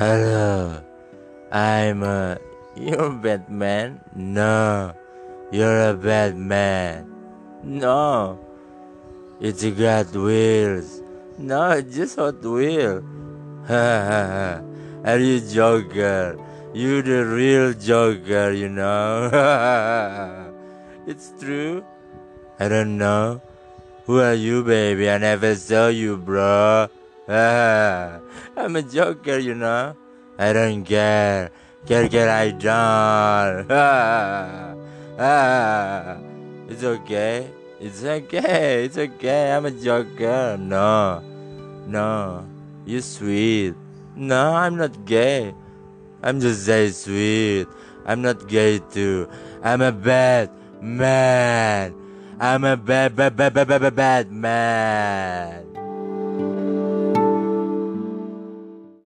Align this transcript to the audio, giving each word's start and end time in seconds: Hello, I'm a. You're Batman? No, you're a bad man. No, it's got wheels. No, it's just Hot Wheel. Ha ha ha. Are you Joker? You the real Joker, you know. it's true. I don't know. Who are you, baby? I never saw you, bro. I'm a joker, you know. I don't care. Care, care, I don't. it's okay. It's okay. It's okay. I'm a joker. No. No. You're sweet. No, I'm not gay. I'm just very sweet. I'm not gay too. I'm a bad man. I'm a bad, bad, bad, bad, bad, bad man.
Hello, 0.00 0.80
I'm 1.52 2.02
a. 2.02 2.38
You're 2.74 3.10
Batman? 3.10 4.00
No, 4.16 4.94
you're 5.52 5.90
a 5.90 5.92
bad 5.92 6.38
man. 6.38 7.04
No, 7.62 8.40
it's 9.42 9.62
got 9.62 10.08
wheels. 10.16 11.02
No, 11.36 11.72
it's 11.72 11.94
just 11.94 12.16
Hot 12.16 12.40
Wheel. 12.40 13.04
Ha 13.68 13.84
ha 14.08 14.22
ha. 14.32 14.62
Are 15.04 15.18
you 15.18 15.38
Joker? 15.38 16.40
You 16.72 17.02
the 17.02 17.26
real 17.26 17.74
Joker, 17.74 18.52
you 18.52 18.70
know. 18.70 19.28
it's 21.06 21.34
true. 21.38 21.84
I 22.58 22.68
don't 22.68 22.96
know. 22.96 23.42
Who 24.06 24.18
are 24.18 24.32
you, 24.32 24.64
baby? 24.64 25.10
I 25.10 25.18
never 25.18 25.54
saw 25.56 25.88
you, 25.88 26.16
bro. 26.16 26.88
I'm 28.56 28.76
a 28.76 28.82
joker, 28.82 29.38
you 29.38 29.54
know. 29.54 29.96
I 30.38 30.52
don't 30.52 30.84
care. 30.84 31.50
Care, 31.86 32.08
care, 32.08 32.28
I 32.28 32.50
don't. 32.50 33.70
it's 36.70 36.84
okay. 36.84 37.50
It's 37.80 38.04
okay. 38.04 38.84
It's 38.84 38.98
okay. 38.98 39.52
I'm 39.52 39.66
a 39.66 39.70
joker. 39.70 40.56
No. 40.58 41.22
No. 41.86 42.44
You're 42.84 43.02
sweet. 43.02 43.74
No, 44.16 44.54
I'm 44.54 44.76
not 44.76 45.06
gay. 45.06 45.54
I'm 46.22 46.40
just 46.40 46.66
very 46.66 46.90
sweet. 46.90 47.68
I'm 48.04 48.20
not 48.20 48.48
gay 48.48 48.80
too. 48.90 49.28
I'm 49.62 49.80
a 49.80 49.92
bad 49.92 50.50
man. 50.82 51.94
I'm 52.38 52.64
a 52.64 52.76
bad, 52.76 53.16
bad, 53.16 53.36
bad, 53.36 53.54
bad, 53.54 53.68
bad, 53.68 53.96
bad 53.96 54.32
man. 54.32 55.59